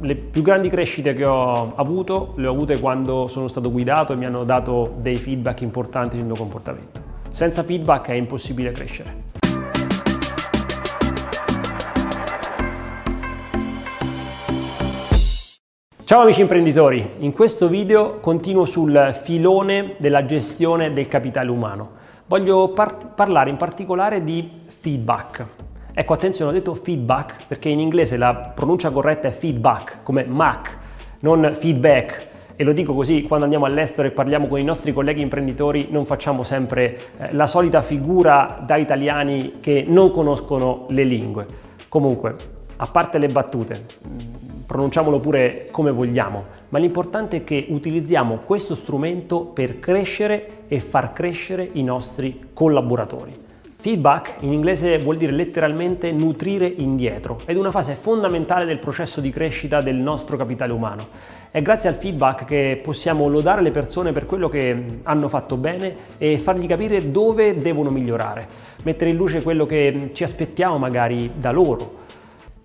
[0.00, 4.16] le più grandi crescite che ho avuto le ho avute quando sono stato guidato e
[4.16, 7.00] mi hanno dato dei feedback importanti sul mio comportamento.
[7.30, 9.26] Senza feedback è impossibile crescere.
[16.04, 21.90] Ciao amici imprenditori, in questo video continuo sul filone della gestione del capitale umano.
[22.26, 25.67] Voglio par- parlare in particolare di feedback.
[25.98, 30.78] Ecco, attenzione, ho detto feedback perché in inglese la pronuncia corretta è feedback, come Mac,
[31.22, 32.28] non feedback.
[32.54, 36.04] E lo dico così, quando andiamo all'estero e parliamo con i nostri colleghi imprenditori, non
[36.04, 41.46] facciamo sempre eh, la solita figura da italiani che non conoscono le lingue.
[41.88, 42.36] Comunque,
[42.76, 43.84] a parte le battute,
[44.68, 51.12] pronunciamolo pure come vogliamo, ma l'importante è che utilizziamo questo strumento per crescere e far
[51.12, 53.46] crescere i nostri collaboratori.
[53.80, 59.20] Feedback in inglese vuol dire letteralmente nutrire indietro ed è una fase fondamentale del processo
[59.20, 61.06] di crescita del nostro capitale umano.
[61.52, 65.94] È grazie al feedback che possiamo lodare le persone per quello che hanno fatto bene
[66.18, 68.48] e fargli capire dove devono migliorare,
[68.82, 72.06] mettere in luce quello che ci aspettiamo magari da loro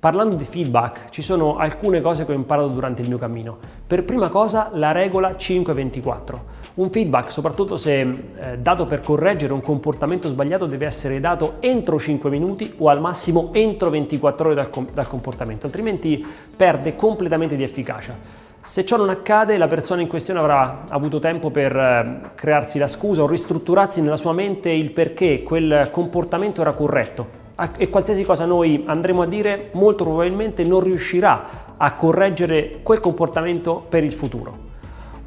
[0.00, 3.58] Parlando di feedback, ci sono alcune cose che ho imparato durante il mio cammino.
[3.86, 6.59] Per prima cosa, la regola 524.
[6.72, 11.98] Un feedback, soprattutto se eh, dato per correggere un comportamento sbagliato, deve essere dato entro
[11.98, 16.24] 5 minuti o al massimo entro 24 ore dal, com- dal comportamento, altrimenti
[16.56, 18.16] perde completamente di efficacia.
[18.62, 22.86] Se ciò non accade, la persona in questione avrà avuto tempo per eh, crearsi la
[22.86, 27.38] scusa o ristrutturarsi nella sua mente il perché quel comportamento era corretto
[27.76, 33.84] e qualsiasi cosa noi andremo a dire molto probabilmente non riuscirà a correggere quel comportamento
[33.86, 34.69] per il futuro.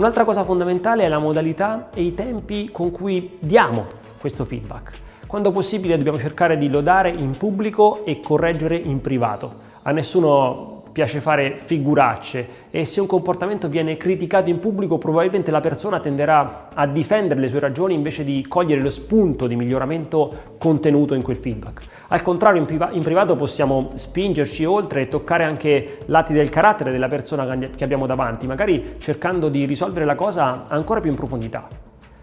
[0.00, 3.84] Un'altra cosa fondamentale è la modalità e i tempi con cui diamo
[4.18, 4.92] questo feedback.
[5.26, 9.52] Quando possibile dobbiamo cercare di lodare in pubblico e correggere in privato.
[9.82, 15.60] A nessuno piace fare figuracce e se un comportamento viene criticato in pubblico probabilmente la
[15.60, 21.14] persona tenderà a difendere le sue ragioni invece di cogliere lo spunto di miglioramento contenuto
[21.14, 21.82] in quel feedback.
[22.08, 26.90] Al contrario in, priva- in privato possiamo spingerci oltre e toccare anche lati del carattere
[26.90, 31.68] della persona che abbiamo davanti, magari cercando di risolvere la cosa ancora più in profondità.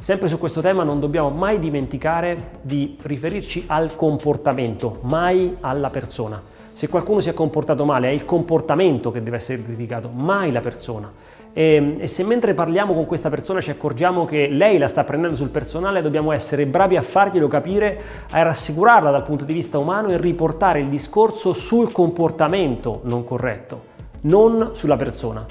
[0.00, 6.40] Sempre su questo tema non dobbiamo mai dimenticare di riferirci al comportamento, mai alla persona.
[6.78, 10.60] Se qualcuno si è comportato male è il comportamento che deve essere criticato, mai la
[10.60, 11.10] persona.
[11.52, 15.34] E, e, se mentre parliamo con questa persona ci accorgiamo che lei la sta prendendo
[15.34, 18.00] sul personale, dobbiamo essere bravi a farglielo capire,
[18.30, 23.82] a rassicurarla dal punto di vista umano e riportare il discorso sul comportamento non corretto,
[24.20, 25.44] non sulla persona.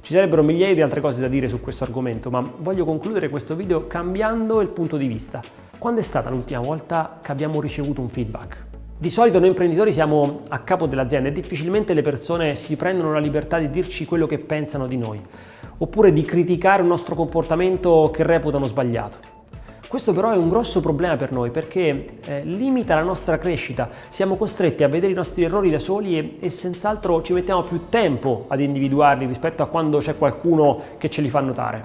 [0.00, 3.54] Ci sarebbero migliaia di altre cose da dire su questo argomento, ma voglio concludere questo
[3.54, 5.42] video cambiando il punto di vista.
[5.76, 8.71] Quando è stata l'ultima volta che abbiamo ricevuto un feedback?
[9.02, 13.18] Di solito noi imprenditori siamo a capo dell'azienda e difficilmente le persone si prendono la
[13.18, 15.20] libertà di dirci quello che pensano di noi,
[15.78, 19.18] oppure di criticare un nostro comportamento che reputano sbagliato.
[19.88, 24.36] Questo però è un grosso problema per noi perché eh, limita la nostra crescita, siamo
[24.36, 28.44] costretti a vedere i nostri errori da soli e, e senz'altro ci mettiamo più tempo
[28.46, 31.84] ad individuarli rispetto a quando c'è qualcuno che ce li fa notare.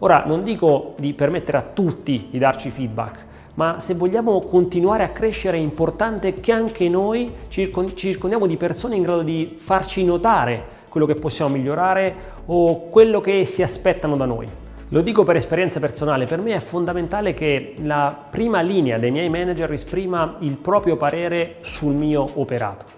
[0.00, 3.24] Ora non dico di permettere a tutti di darci feedback,
[3.56, 8.96] ma se vogliamo continuare a crescere è importante che anche noi ci circondiamo di persone
[8.96, 12.14] in grado di farci notare quello che possiamo migliorare
[12.46, 14.48] o quello che si aspettano da noi.
[14.90, 19.28] Lo dico per esperienza personale, per me è fondamentale che la prima linea dei miei
[19.28, 22.95] manager esprima il proprio parere sul mio operato.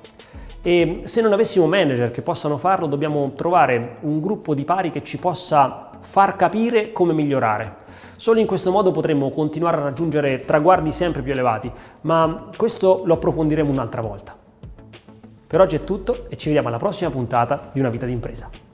[0.69, 5.03] E se non avessimo manager che possano farlo, dobbiamo trovare un gruppo di pari che
[5.03, 7.77] ci possa far capire come migliorare.
[8.17, 13.15] Solo in questo modo potremo continuare a raggiungere traguardi sempre più elevati, ma questo lo
[13.15, 14.37] approfondiremo un'altra volta.
[15.49, 18.68] Per oggi è tutto e ci vediamo alla prossima puntata di Una vita d'impresa.